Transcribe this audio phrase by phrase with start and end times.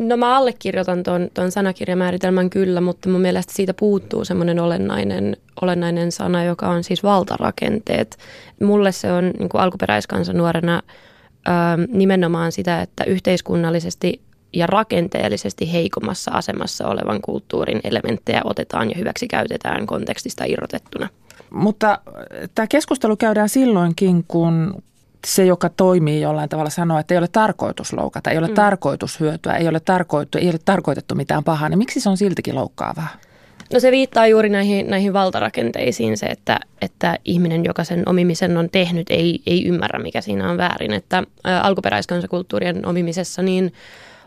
[0.00, 6.12] No mä allekirjoitan tuon, tuon sanakirjamääritelmän kyllä, mutta mun mielestä siitä puuttuu semmoinen olennainen, olennainen
[6.12, 8.16] sana, joka on siis valtarakenteet.
[8.62, 10.82] Mulle se on niin kuin alkuperäiskansa nuorena
[11.48, 11.50] ö,
[11.88, 14.20] nimenomaan sitä, että yhteiskunnallisesti
[14.52, 21.08] ja rakenteellisesti heikommassa asemassa olevan kulttuurin elementtejä otetaan ja hyväksi käytetään kontekstista irrotettuna.
[21.50, 21.98] Mutta
[22.54, 24.82] tämä keskustelu käydään silloinkin, kun
[25.26, 28.54] se, joka toimii jollain tavalla, sanoo, että ei ole tarkoitus loukata, ei ole mm.
[28.54, 32.54] tarkoitus hyötyä, ei ole, tarkoitettu, ei ole tarkoitettu mitään pahaa, niin miksi se on siltikin
[32.54, 33.08] loukkaavaa?
[33.72, 38.68] No se viittaa juuri näihin, näihin valtarakenteisiin se, että, että ihminen, joka sen omimisen on
[38.70, 40.92] tehnyt, ei, ei ymmärrä, mikä siinä on väärin.
[40.92, 43.72] Että ä, alkuperäiskansakulttuurien omimisessa niin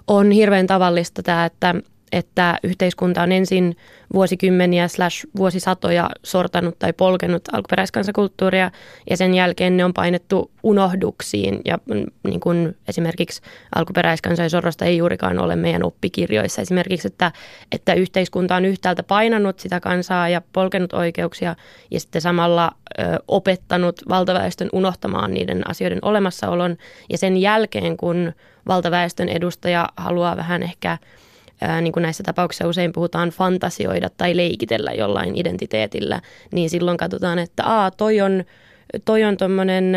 [0.08, 1.76] on hirveän tavallista tämä, että
[2.14, 3.78] että yhteiskunta on ensin
[4.14, 8.72] vuosikymmeniä slash vuosisatoja sortanut tai polkenut alkuperäiskansakulttuuria
[9.10, 13.42] ja sen jälkeen ne on painettu unohduksiin ja mm, niin kuin esimerkiksi
[13.76, 16.62] alkuperäiskansojen sorrosta ei juurikaan ole meidän oppikirjoissa.
[16.62, 17.32] Esimerkiksi, että,
[17.72, 21.56] että yhteiskunta on yhtäältä painanut sitä kansaa ja polkenut oikeuksia
[21.92, 26.78] ja sitten samalla ö, opettanut valtaväestön unohtamaan niiden asioiden olemassaolon
[27.10, 28.34] ja sen jälkeen, kun
[28.68, 30.98] valtaväestön edustaja haluaa vähän ehkä–
[31.64, 37.40] ää, niin kuin näissä tapauksissa usein puhutaan fantasioida tai leikitellä jollain identiteetillä, niin silloin katsotaan,
[37.40, 38.44] että aa, toi on,
[39.06, 39.94] toi on tuommoinen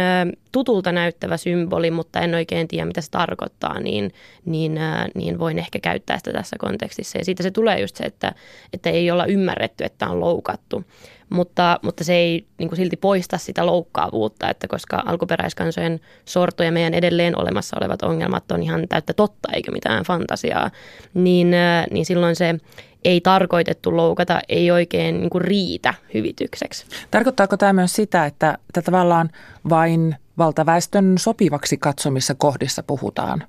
[0.53, 4.13] tutulta näyttävä symboli, mutta en oikein tiedä, mitä se tarkoittaa, niin,
[4.45, 4.79] niin,
[5.15, 7.19] niin voin ehkä käyttää sitä tässä kontekstissa.
[7.19, 8.35] Ja siitä se tulee just se, että,
[8.73, 10.85] että ei olla ymmärretty, että on loukattu
[11.31, 16.73] mutta, mutta se ei niin kuin silti poista sitä loukkaavuutta, että koska alkuperäiskansojen sorto ja
[16.73, 20.71] meidän edelleen olemassa olevat ongelmat on ihan täyttä totta eikä mitään fantasiaa,
[21.15, 21.51] niin,
[21.91, 22.55] niin silloin se
[23.05, 26.87] ei tarkoitettu loukata ei oikein niin kuin riitä hyvitykseksi.
[27.11, 29.31] Tarkoittaako tämä myös sitä, että, että tavallaan
[29.69, 33.45] vain valtaväestön sopivaksi katsomissa kohdissa puhutaan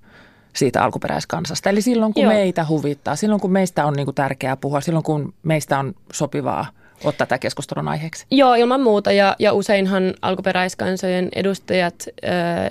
[0.56, 1.70] siitä alkuperäiskansasta?
[1.70, 2.34] Eli silloin kun Joo.
[2.34, 6.66] meitä huvittaa, silloin kun meistä on niin kuin tärkeää puhua, silloin kun meistä on sopivaa–
[7.04, 8.26] ottaa tätä keskustelun aiheeksi?
[8.32, 9.12] Joo, ilman muuta.
[9.12, 12.28] Ja, ja useinhan alkuperäiskansojen edustajat ö,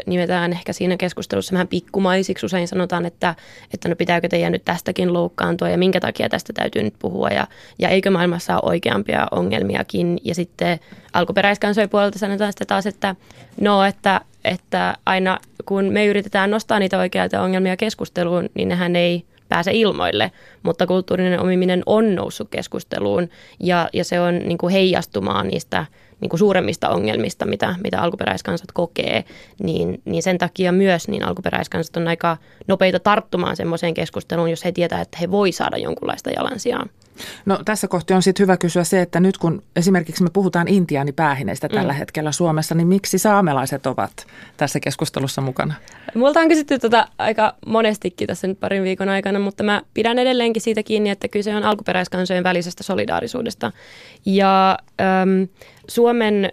[0.06, 2.46] nimetään ehkä siinä keskustelussa vähän pikkumaisiksi.
[2.46, 3.34] Usein sanotaan, että,
[3.74, 7.28] että no pitääkö teidän nyt tästäkin loukkaantua ja minkä takia tästä täytyy nyt puhua.
[7.28, 7.46] Ja,
[7.78, 10.18] ja eikö maailmassa ole oikeampia ongelmiakin.
[10.24, 10.80] Ja sitten
[11.12, 13.14] alkuperäiskansojen puolelta sanotaan sitten taas, että
[13.60, 19.24] no, että, että aina kun me yritetään nostaa niitä oikeita ongelmia keskusteluun, niin nehän ei–
[19.48, 23.28] pääse ilmoille, mutta kulttuurinen omiminen on noussut keskusteluun
[23.60, 25.86] ja, ja se on niin kuin heijastumaan niistä
[26.20, 29.24] niin kuin suuremmista ongelmista, mitä, mitä alkuperäiskansat kokee,
[29.62, 32.36] niin, niin sen takia myös niin alkuperäiskansat on aika
[32.68, 36.86] nopeita tarttumaan semmoiseen keskusteluun, jos he tietää, että he voi saada jonkunlaista jalansijaa.
[37.46, 41.68] No tässä kohti on sitten hyvä kysyä se, että nyt kun esimerkiksi me puhutaan intiaanipäähineistä
[41.68, 41.98] tällä mm.
[41.98, 45.74] hetkellä Suomessa, niin miksi saamelaiset ovat tässä keskustelussa mukana?
[46.14, 50.62] Multa on kysytty tota aika monestikin tässä nyt parin viikon aikana, mutta mä pidän edelleenkin
[50.62, 53.72] siitä kiinni, että kyse on alkuperäiskansojen välisestä solidaarisuudesta.
[54.26, 55.48] Ja äm,
[55.88, 56.52] Suomen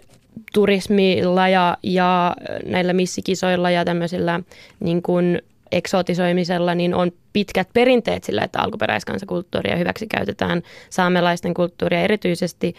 [0.52, 2.36] turismilla ja, ja
[2.66, 4.40] näillä missikisoilla ja tämmöisillä
[4.80, 5.42] niin kuin
[5.72, 12.74] eksotisoimisella niin on pitkät perinteet sillä, että alkuperäiskansakulttuuria hyväksi käytetään saamelaisten kulttuuria erityisesti.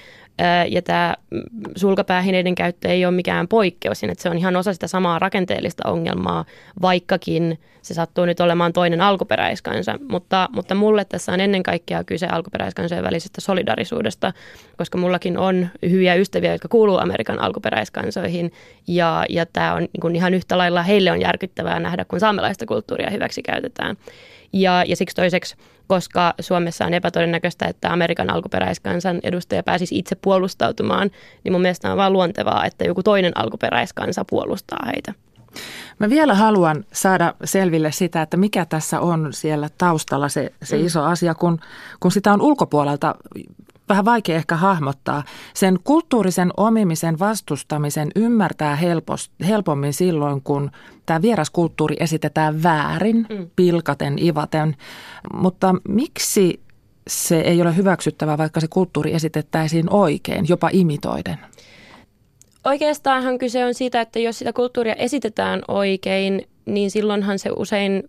[0.69, 1.15] Ja tämä
[1.75, 6.45] sulkapäähineiden käyttö ei ole mikään poikkeus, että se on ihan osa sitä samaa rakenteellista ongelmaa,
[6.81, 9.99] vaikkakin se sattuu nyt olemaan toinen alkuperäiskansa.
[10.09, 14.33] Mutta, mutta mulle tässä on ennen kaikkea kyse alkuperäiskansojen välisestä solidarisuudesta,
[14.77, 18.51] koska mullakin on hyviä ystäviä, jotka kuuluu Amerikan alkuperäiskansoihin.
[18.87, 23.09] Ja, ja tämä on niin ihan yhtä lailla heille on järkyttävää nähdä, kun saamelaista kulttuuria
[23.09, 23.97] hyväksi käytetään.
[24.53, 25.55] Ja, ja siksi toiseksi,
[25.87, 31.11] koska Suomessa on epätodennäköistä, että Amerikan alkuperäiskansan edustaja pääsisi itse puolustautumaan,
[31.43, 35.13] niin mun mielestä on vaan luontevaa, että joku toinen alkuperäiskansa puolustaa heitä.
[35.99, 40.85] Mä vielä haluan saada selville sitä, että mikä tässä on siellä taustalla se, se mm.
[40.85, 41.59] iso asia, kun,
[41.99, 43.15] kun sitä on ulkopuolelta
[43.89, 45.23] vähän vaikea ehkä hahmottaa.
[45.53, 50.71] Sen kulttuurisen omimisen vastustamisen ymmärtää helpost, helpommin silloin, kun
[51.05, 53.49] tämä vieraskulttuuri esitetään väärin, mm.
[53.55, 54.75] pilkaten, ivaten.
[55.33, 56.59] Mutta miksi
[57.07, 61.39] se ei ole hyväksyttävää, vaikka se kulttuuri esitettäisiin oikein, jopa imitoiden?
[62.65, 68.03] Oikeastaanhan kyse on siitä, että jos sitä kulttuuria esitetään oikein, niin silloinhan se usein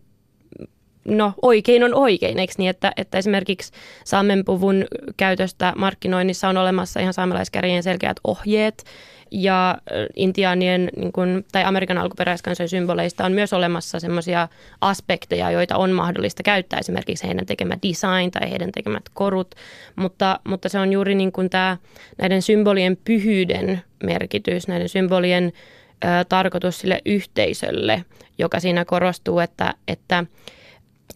[1.09, 3.73] no oikein on oikein, eikö niin, että, että esimerkiksi
[4.05, 4.85] saamenpuvun
[5.17, 8.85] käytöstä markkinoinnissa on olemassa ihan saamelaiskärjen selkeät ohjeet,
[9.31, 9.79] ja
[10.17, 14.49] intiaanien niin kuin, tai Amerikan alkuperäiskansojen symboleista on myös olemassa sellaisia
[14.81, 19.55] aspekteja, joita on mahdollista käyttää, esimerkiksi heidän tekemät design tai heidän tekemät korut,
[19.97, 21.77] mutta, mutta se on juuri niin kuin tämä,
[22.19, 25.53] näiden symbolien pyhyyden merkitys, näiden symbolien
[26.05, 28.05] ö, tarkoitus sille yhteisölle,
[28.39, 30.25] joka siinä korostuu, että, että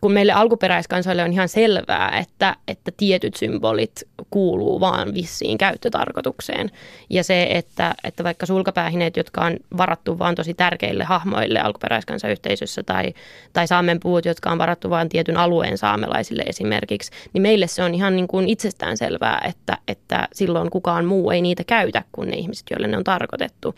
[0.00, 6.70] kun meille alkuperäiskansoille on ihan selvää, että, että tietyt symbolit kuuluu vaan vissiin käyttötarkoitukseen.
[7.11, 13.14] Ja se, että, että vaikka sulkapäähineet, jotka on varattu vaan tosi tärkeille hahmoille alkuperäiskansayhteisössä tai,
[13.52, 18.17] tai saamenpuut, jotka on varattu vain tietyn alueen saamelaisille esimerkiksi, niin meille se on ihan
[18.17, 22.67] niin kuin itsestään selvää, että, että silloin kukaan muu ei niitä käytä kuin ne ihmiset,
[22.70, 23.75] joille ne on tarkoitettu.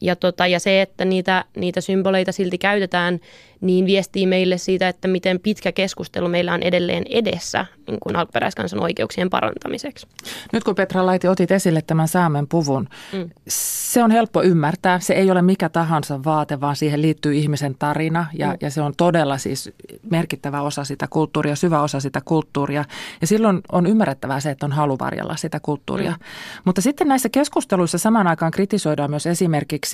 [0.00, 3.20] Ja, tota, ja se, että niitä, niitä symboleita silti käytetään,
[3.60, 8.80] niin viestii meille siitä, että miten pitkä keskustelu meillä on edelleen edessä niin kuin alkuperäiskansan
[8.80, 10.06] oikeuksien parantamiseksi.
[10.52, 13.30] Nyt kun Petra Laiti otit esille tämän saamen puvun, mm.
[13.48, 15.00] se on helppo ymmärtää.
[15.00, 18.56] Se ei ole mikä tahansa vaate, vaan siihen liittyy ihmisen tarina ja, mm.
[18.60, 19.70] ja se on todella siis
[20.10, 22.84] merkittävä osa sitä kulttuuria, syvä osa sitä kulttuuria.
[23.20, 26.10] Ja silloin on ymmärrettävää se, että on halu varjella sitä kulttuuria.
[26.10, 26.24] Mm.
[26.64, 29.91] Mutta sitten näissä keskusteluissa samaan aikaan kritisoidaan myös esimerkiksi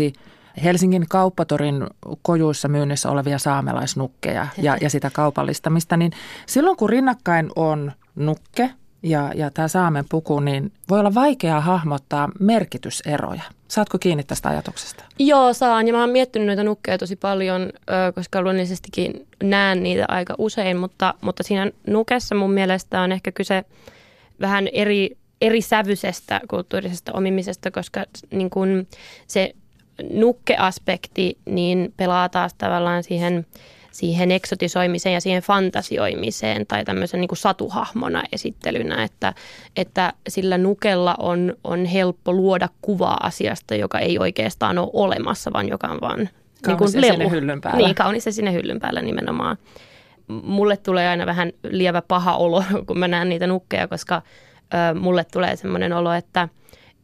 [0.64, 1.86] Helsingin kauppatorin
[2.22, 6.12] kojuissa myynnissä olevia saamelaisnukkeja ja, ja sitä kaupallistamista, niin
[6.46, 8.70] silloin kun rinnakkain on nukke
[9.02, 13.42] ja, ja tämä saamen puku, niin voi olla vaikeaa hahmottaa merkityseroja.
[13.68, 15.04] Saatko kiinni tästä ajatuksesta?
[15.18, 15.86] Joo, saan.
[15.86, 17.72] Ja mä oon miettinyt noita nukkeja tosi paljon,
[18.14, 23.64] koska luonnollisestikin näen niitä aika usein, mutta, mutta siinä nukessa mun mielestä on ehkä kyse
[24.40, 28.86] vähän eri, eri sävyisestä kulttuurisesta omimisesta, koska niin kun
[29.26, 29.54] se
[30.12, 33.46] nukkeaspekti niin pelaa taas tavallaan siihen,
[33.92, 39.34] siihen eksotisoimiseen ja siihen fantasioimiseen tai tämmöisen niin kuin satuhahmona esittelynä, että,
[39.76, 45.68] että sillä nukella on, on helppo luoda kuvaa asiasta, joka ei oikeastaan ole olemassa, vaan
[45.68, 46.28] joka on vaan
[46.66, 47.86] niin kuin sinne hyllyn päällä.
[47.86, 49.56] Niin, kaunis se sinne hyllyn päällä nimenomaan.
[50.28, 54.22] Mulle tulee aina vähän lievä paha olo, kun mä näen niitä nukkeja, koska
[54.74, 56.48] ö, mulle tulee semmoinen olo, että–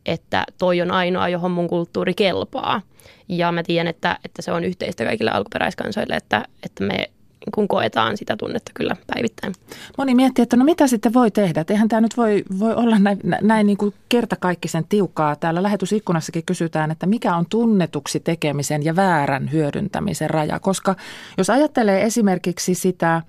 [0.06, 2.82] että toi on ainoa, johon mun kulttuuri kelpaa.
[3.28, 7.10] Ja mä tiedän, että, että se on yhteistä kaikille alkuperäiskansoille, että, että me
[7.54, 9.54] kun koetaan sitä tunnetta kyllä päivittäin.
[9.98, 11.60] Moni miettii, että no mitä sitten voi tehdä.
[11.60, 15.36] Et eihän tämä nyt voi, voi olla näin, näin niin kuin kertakaikkisen tiukkaa.
[15.36, 20.60] Täällä lähetysikkunassakin kysytään, että mikä on tunnetuksi tekemisen ja väärän hyödyntämisen raja.
[20.60, 20.96] Koska
[21.38, 23.22] jos ajattelee esimerkiksi sitä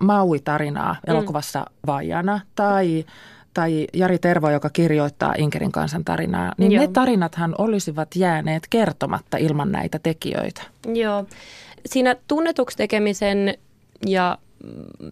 [0.00, 1.12] Maui-tarinaa mm.
[1.12, 1.66] elokuvassa mm.
[1.86, 3.04] Vajana tai
[3.58, 6.84] tai Jari Tervo, joka kirjoittaa Inkerin kansan tarinaa, niin Joo.
[6.84, 10.62] ne tarinathan olisivat jääneet kertomatta ilman näitä tekijöitä.
[10.94, 11.24] Joo.
[11.86, 13.54] Siinä tunnetuksi tekemisen
[14.06, 14.38] ja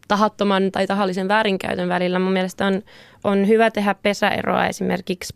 [0.08, 2.82] tahattoman tai tahallisen väärinkäytön välillä mun mielestä on,
[3.24, 5.34] on hyvä tehdä pesäeroa esimerkiksi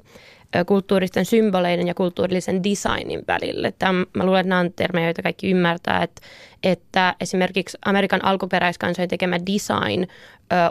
[0.66, 3.72] kulttuuristen symboleiden ja kulttuurillisen designin välille.
[3.78, 6.22] Tämä, mä luulen, että nämä on termejä, joita kaikki ymmärtää, että,
[6.62, 10.06] että esimerkiksi Amerikan alkuperäiskansojen tekemä design ö,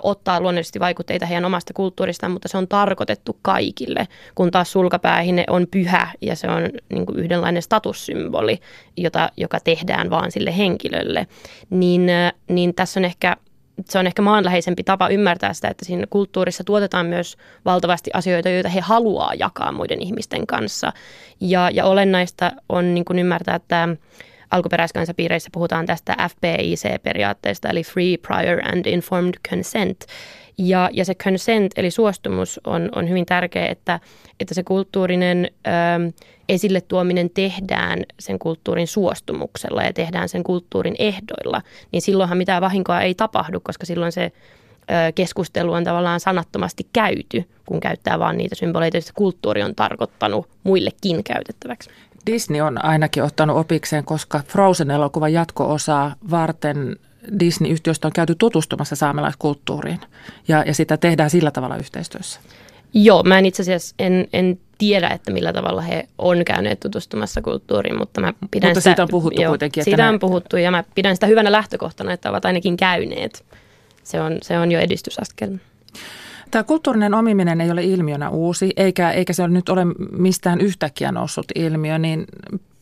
[0.03, 5.67] ottaa luonnollisesti vaikutteita heidän omasta kulttuuristaan, mutta se on tarkoitettu kaikille, kun taas sulkapäähine on
[5.71, 8.59] pyhä ja se on niin kuin yhdenlainen statussymboli,
[8.97, 11.27] jota, joka tehdään vaan sille henkilölle.
[11.69, 12.07] Niin,
[12.49, 13.37] niin tässä on ehkä
[13.85, 18.69] se on ehkä maanläheisempi tapa ymmärtää sitä, että siinä kulttuurissa tuotetaan myös valtavasti asioita, joita
[18.69, 20.93] he haluaa jakaa muiden ihmisten kanssa.
[21.41, 23.89] Ja, ja olennaista on niin kuin ymmärtää, että
[24.51, 30.05] alkuperäiskansapiireissä puhutaan tästä FPIC-periaatteesta, eli Free, Prior and Informed Consent.
[30.57, 33.99] Ja, ja se consent, eli suostumus, on, on hyvin tärkeä, että,
[34.39, 35.69] että se kulttuurinen ö,
[36.49, 41.61] esille tuominen tehdään sen kulttuurin suostumuksella ja tehdään sen kulttuurin ehdoilla,
[41.91, 44.31] niin silloinhan mitään vahinkoa ei tapahdu, koska silloin se
[45.15, 51.23] keskustelu on tavallaan sanattomasti käyty, kun käyttää vain niitä symboleita, joista kulttuuri on tarkoittanut muillekin
[51.23, 51.89] käytettäväksi.
[52.33, 56.95] Disney on ainakin ottanut opikseen, koska Frozen-elokuvan jatko-osaa varten
[57.39, 59.99] Disney-yhtiöstä on käyty tutustumassa saamelaiskulttuuriin
[60.47, 62.39] ja, ja sitä tehdään sillä tavalla yhteistyössä.
[62.93, 67.41] Joo, mä en itse asiassa en, en tiedä, että millä tavalla he on käyneet tutustumassa
[67.41, 69.81] kulttuuriin, mutta mä pidän mutta sitä, siitä on puhuttu joo, kuitenkin.
[69.81, 73.45] Että siitä on puhuttu ja mä pidän sitä hyvänä lähtökohtana, että ovat ainakin käyneet.
[74.03, 75.57] Se on, se on jo edistysaskel.
[76.51, 81.11] Tämä kulttuurinen omiminen ei ole ilmiönä uusi, eikä, eikä se ole nyt ole mistään yhtäkkiä
[81.11, 82.25] noussut ilmiö, niin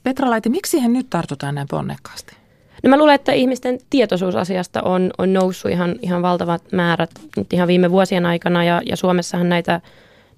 [0.04, 2.36] Petra Laiti, miksi siihen nyt tartutaan näin ponnekkaasti?
[2.84, 7.54] No mä luulen, että ihmisten tietoisuus asiasta on, on noussut ihan, ihan valtavat määrät nyt
[7.54, 9.82] ihan viime vuosien aikana ja, ja Suomessahan näitä,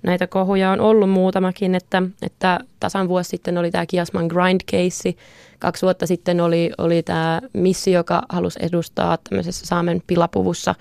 [0.04, 5.16] näitä kohuja on ollut muutamakin, että, että tasan vuosi sitten oli tämä Kiasman grind case,
[5.60, 10.76] kaksi vuotta sitten oli, oli tämä missi, joka halusi edustaa tämmöisessä Saamen pilapuvussa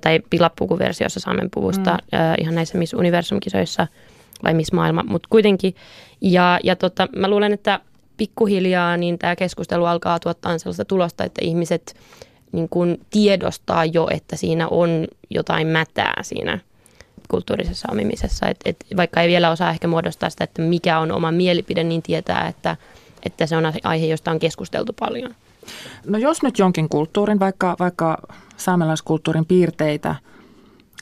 [0.00, 2.18] tai pilapukuversiossa Saamen puvusta mm.
[2.40, 3.86] ihan näissä Miss Universum-kisoissa
[4.44, 5.74] vai Miss Maailma, mutta kuitenkin.
[6.20, 7.80] Ja, ja tota, mä luulen, että
[8.16, 11.96] pikkuhiljaa niin tämä keskustelu alkaa tuottaa sellaista tulosta, että ihmiset
[12.52, 16.58] niin kuin tiedostaa jo, että siinä on jotain mätää siinä
[17.28, 18.48] kulttuurisessa omimisessa.
[18.48, 22.02] Et, et vaikka ei vielä osaa ehkä muodostaa sitä, että mikä on oma mielipide, niin
[22.02, 22.76] tietää, että,
[23.26, 25.34] että se on aihe, josta on keskusteltu paljon.
[26.06, 28.18] No jos nyt jonkin kulttuurin, vaikka, vaikka
[28.60, 30.14] saamelaiskulttuurin piirteitä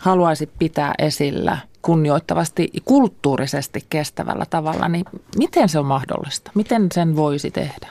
[0.01, 5.05] haluaisit pitää esillä kunnioittavasti kulttuurisesti kestävällä tavalla, niin
[5.37, 6.51] miten se on mahdollista?
[6.55, 7.89] Miten sen voisi tehdä?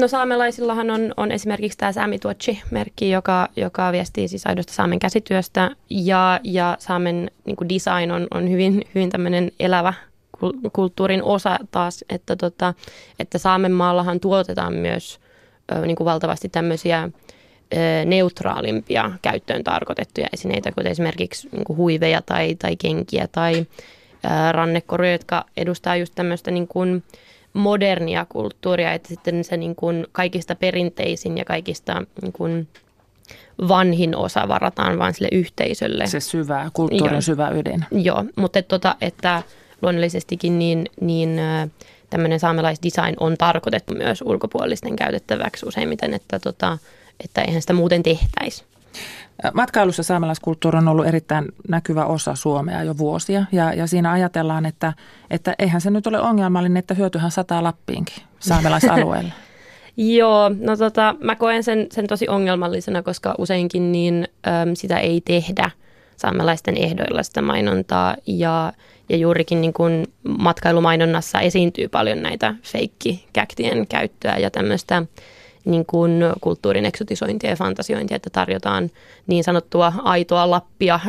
[0.00, 6.40] no saamelaisillahan on, on esimerkiksi tämä Saamituotsi-merkki, joka, joka viestii siis aidosta saamen käsityöstä ja,
[6.44, 9.94] ja saamen niin design on, on hyvin, hyvin tämmöinen elävä
[10.72, 12.74] kulttuurin osa taas, että, tota,
[13.18, 15.20] että Saamenmaallahan tuotetaan myös
[15.72, 17.10] ö, niin kuin valtavasti tämmöisiä
[18.04, 23.66] neutraalimpia käyttöön tarkoitettuja esineitä, kuten esimerkiksi niin kuin huiveja tai, tai kenkiä tai
[24.52, 27.02] rannekoruja, jotka edustaa just tämmöistä niin kuin,
[27.52, 32.68] modernia kulttuuria, että sitten se niin kuin kaikista perinteisin ja kaikista niin kuin
[33.68, 36.06] vanhin osa varataan vain sille yhteisölle.
[36.06, 37.20] Se syvä, kulttuurin Joo.
[37.20, 37.84] syvä ydin.
[37.90, 39.42] Joo, mutta että, tota, että
[39.82, 41.40] luonnollisestikin niin, niin
[42.10, 46.78] tämmöinen saamelaisdesign on tarkoitettu myös ulkopuolisten käytettäväksi useimmiten, että, tota,
[47.24, 48.64] että eihän sitä muuten tehtäisi.
[49.54, 54.92] Matkailussa saamelaiskulttuuri on ollut erittäin näkyvä osa Suomea jo vuosia ja, ja siinä ajatellaan, että,
[55.30, 59.32] että eihän se nyt ole ongelmallinen, että hyötyhän sataa Lappiinkin saamelaisalueella.
[59.96, 65.20] Joo, no tota, mä koen sen, sen tosi ongelmallisena, koska useinkin niin äm, sitä ei
[65.20, 65.70] tehdä
[66.16, 68.72] saamelaisten ehdoilla sitä mainontaa ja,
[69.08, 70.06] ja juurikin niin kun
[70.38, 75.02] matkailumainonnassa esiintyy paljon näitä feikkikäktien käyttöä ja tämmöistä
[75.68, 78.90] niin kuin kulttuurin eksotisointia ja fantasiointia, että tarjotaan
[79.26, 81.00] niin sanottua aitoa Lappia,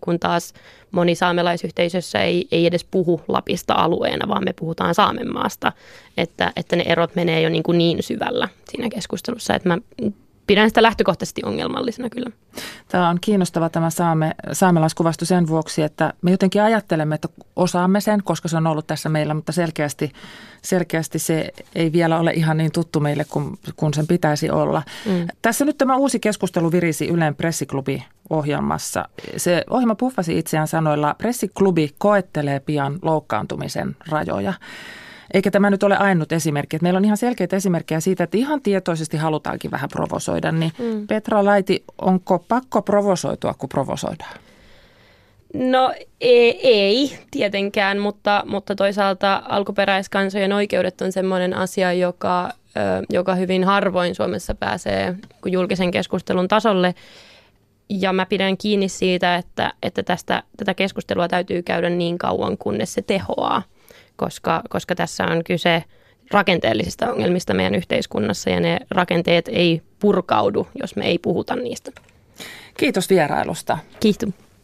[0.00, 0.54] kun, taas
[0.90, 5.72] moni saamelaisyhteisössä ei, ei edes puhu Lapista alueena, vaan me puhutaan Saamenmaasta,
[6.16, 9.78] että, että ne erot menee jo niin, kuin niin syvällä siinä keskustelussa, että mä
[10.46, 12.30] pidän sitä lähtökohtaisesti ongelmallisena kyllä.
[12.88, 18.22] Tämä on kiinnostava tämä saame, saamelaiskuvasto sen vuoksi, että me jotenkin ajattelemme, että osaamme sen,
[18.22, 20.12] koska se on ollut tässä meillä, mutta selkeästi,
[20.62, 24.82] selkeästi se ei vielä ole ihan niin tuttu meille kuin, kuin sen pitäisi olla.
[25.06, 25.26] Mm.
[25.42, 29.08] Tässä nyt tämä uusi keskustelu virisi Ylen pressiklubi ohjelmassa.
[29.36, 34.54] Se ohjelma puffasi itseään sanoilla, pressiklubi koettelee pian loukkaantumisen rajoja.
[35.34, 36.76] Eikä tämä nyt ole ainut esimerkki.
[36.76, 40.52] Että meillä on ihan selkeitä esimerkkejä siitä, että ihan tietoisesti halutaankin vähän provosoida.
[40.52, 41.06] Niin mm.
[41.06, 44.34] Petra Laiti, onko pakko provosoitua, kun provosoidaan?
[45.54, 52.52] No ei, ei tietenkään, mutta, mutta toisaalta alkuperäiskansojen oikeudet on sellainen asia, joka,
[53.10, 55.14] joka hyvin harvoin Suomessa pääsee
[55.46, 56.94] julkisen keskustelun tasolle.
[57.88, 62.94] Ja mä pidän kiinni siitä, että, että tästä, tätä keskustelua täytyy käydä niin kauan, kunnes
[62.94, 63.62] se tehoaa
[64.16, 65.84] koska, koska tässä on kyse
[66.30, 71.92] rakenteellisista ongelmista meidän yhteiskunnassa ja ne rakenteet ei purkaudu, jos me ei puhuta niistä.
[72.76, 73.78] Kiitos vierailusta.
[74.00, 74.45] Kiitos.